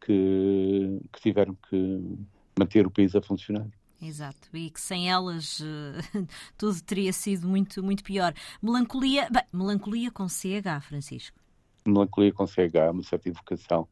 que, 0.04 1.00
que 1.12 1.21
tiveram 1.21 1.56
que 1.68 2.18
manter 2.59 2.87
o 2.87 2.90
país 2.90 3.14
a 3.14 3.23
funcionar. 3.23 3.66
Exato, 4.00 4.49
e 4.52 4.68
que 4.68 4.80
sem 4.80 5.09
elas 5.09 5.61
uh, 5.61 6.26
tudo 6.59 6.82
teria 6.82 7.12
sido 7.12 7.47
muito, 7.47 7.82
muito 7.82 8.02
pior. 8.02 8.35
Melancolia, 8.61 9.28
bem, 9.30 9.44
melancolia 9.52 10.11
com 10.11 10.28
CH, 10.28 10.82
Francisco. 10.82 11.38
Melancolia 11.87 12.32
com 12.32 12.47
CH, 12.47 12.91
uma 12.93 13.02
certa 13.04 13.28
evocação 13.28 13.86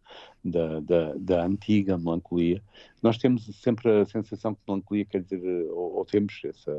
da, 0.44 0.80
da, 0.80 1.14
da, 1.14 1.44
antiga 1.44 1.96
melancolia. 1.96 2.62
Nós 3.00 3.18
temos 3.18 3.44
sempre 3.56 4.00
a 4.00 4.04
sensação 4.04 4.54
que 4.54 4.60
melancolia 4.66 5.04
quer 5.04 5.22
dizer, 5.22 5.66
ou, 5.70 5.98
ou 5.98 6.04
temos 6.04 6.40
essa 6.44 6.72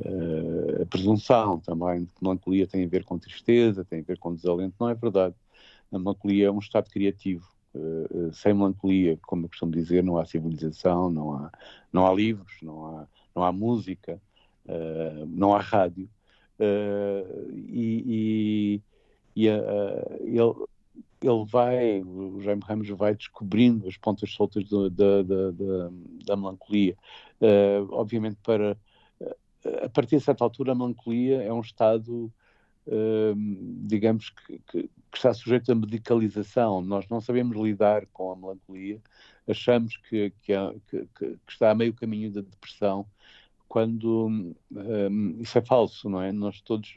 uh, 0.00 0.86
presunção 0.86 1.60
também, 1.60 2.04
de 2.04 2.12
que 2.12 2.22
melancolia 2.22 2.66
tem 2.66 2.84
a 2.84 2.88
ver 2.88 3.04
com 3.04 3.18
tristeza, 3.18 3.84
tem 3.84 4.00
a 4.00 4.04
ver 4.04 4.18
com 4.18 4.34
desalento. 4.34 4.74
Não 4.80 4.88
é 4.88 4.94
verdade. 4.94 5.34
A 5.92 5.98
melancolia 5.98 6.48
é 6.48 6.50
um 6.50 6.58
estado 6.58 6.90
criativo 6.90 7.46
sem 8.32 8.54
melancolia, 8.54 9.18
como 9.22 9.44
eu 9.44 9.48
costumo 9.48 9.72
dizer, 9.72 10.02
não 10.02 10.18
há 10.18 10.24
civilização, 10.24 11.10
não 11.10 11.32
há, 11.32 11.52
não 11.92 12.06
há 12.06 12.12
livros, 12.12 12.52
não 12.62 12.86
há, 12.86 13.06
não 13.34 13.44
há 13.44 13.52
música, 13.52 14.20
uh, 14.66 15.26
não 15.26 15.54
há 15.54 15.60
rádio. 15.60 16.08
E, 17.52 18.82
e, 19.36 19.44
e 19.44 19.46
ele, 19.46 20.66
ele 21.22 21.44
vai, 21.46 22.02
o 22.02 22.40
Jaime 22.40 22.62
Ramos 22.64 22.88
vai 22.88 23.14
descobrindo 23.14 23.86
as 23.86 23.96
pontas 23.96 24.32
soltas 24.32 24.64
do, 24.64 24.90
da, 24.90 25.22
da, 25.22 25.50
da, 25.52 25.90
da, 26.26 26.36
melancolia. 26.36 26.96
obviamente, 27.90 28.38
para 28.42 28.76
a 29.84 29.88
partir 29.88 30.16
de 30.16 30.24
certa 30.24 30.44
altura, 30.44 30.72
a 30.72 30.74
melancolia 30.74 31.42
é 31.42 31.52
um 31.52 31.60
estado 31.60 32.32
digamos 33.84 34.30
que, 34.30 34.58
que, 34.70 34.82
que, 34.82 34.90
está 35.16 35.32
sujeito 35.34 35.70
a 35.70 35.74
medicalização. 35.74 36.80
Nós 36.80 37.06
não 37.08 37.20
sabemos 37.20 37.56
lidar 37.56 38.06
com 38.06 38.32
a 38.32 38.36
melancolia, 38.36 39.00
achamos 39.46 39.96
que, 40.08 40.32
que, 40.42 40.54
que 41.18 41.38
está 41.48 41.70
a 41.70 41.74
meio 41.74 41.92
caminho 41.94 42.30
da 42.30 42.40
depressão, 42.40 43.06
quando 43.68 44.26
um, 44.26 44.54
isso 45.40 45.58
é 45.58 45.62
falso, 45.62 46.08
não 46.08 46.22
é? 46.22 46.32
Nós 46.32 46.60
todos, 46.62 46.88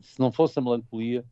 se 0.00 0.20
não 0.20 0.30
fosse 0.30 0.58
a 0.58 0.62
melancolia, 0.62 1.24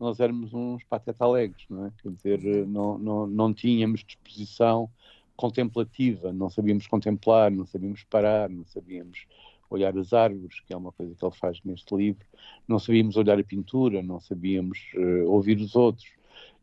nós 0.00 0.20
éramos 0.20 0.54
uns 0.54 0.82
pateta 0.84 1.24
alegres, 1.24 1.66
não 1.68 1.86
é? 1.86 1.92
Quer 2.02 2.12
dizer, 2.12 2.66
não, 2.66 2.96
não, 2.98 3.26
não 3.26 3.52
tínhamos 3.52 4.04
disposição 4.04 4.88
contemplativa, 5.36 6.32
não 6.32 6.48
sabíamos 6.48 6.86
contemplar, 6.86 7.50
não 7.50 7.66
sabíamos 7.66 8.02
parar, 8.04 8.48
não 8.48 8.64
sabíamos 8.64 9.26
olhar 9.70 9.96
as 9.96 10.12
árvores, 10.12 10.60
que 10.60 10.72
é 10.72 10.76
uma 10.76 10.92
coisa 10.92 11.14
que 11.14 11.24
ele 11.24 11.34
faz 11.34 11.60
neste 11.64 11.94
livro. 11.94 12.26
Não 12.66 12.78
sabíamos 12.78 13.16
olhar 13.16 13.38
a 13.38 13.44
pintura, 13.44 14.02
não 14.02 14.20
sabíamos 14.20 14.78
uh, 14.94 15.30
ouvir 15.30 15.58
os 15.58 15.74
outros. 15.74 16.08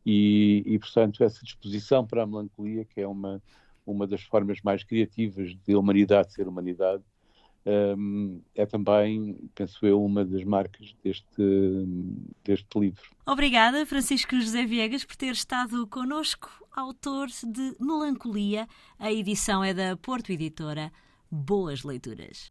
E, 0.06 0.64
e, 0.66 0.78
portanto, 0.78 1.24
essa 1.24 1.44
disposição 1.44 2.06
para 2.06 2.24
a 2.24 2.28
melancolia, 2.28 2.86
que 2.86 3.02
é 3.02 3.08
uma, 3.08 3.42
uma 3.86 4.06
das 4.06 4.22
formas 4.22 4.62
mais 4.62 4.84
criativas 4.84 5.56
de 5.66 5.76
humanidade 5.76 6.34
ser 6.34 6.48
humanidade, 6.48 7.04
um, 7.66 8.42
é 8.54 8.66
também, 8.66 9.36
penso 9.56 9.84
eu, 9.86 10.04
uma 10.04 10.24
das 10.24 10.44
marcas 10.44 10.96
deste, 11.04 11.26
deste 12.44 12.80
livro. 12.80 13.10
Obrigada, 13.26 13.86
Francisco 13.88 14.40
José 14.40 14.66
Viegas, 14.66 15.04
por 15.04 15.16
ter 15.16 15.32
estado 15.32 15.88
connosco, 15.88 16.48
autor 16.72 17.28
de 17.28 17.76
Melancolia. 17.80 18.68
A 19.00 19.12
edição 19.12 19.64
é 19.64 19.74
da 19.74 19.98
Porto 19.98 20.32
Editora. 20.32 20.92
Boas 21.32 21.84
leituras. 21.84 22.48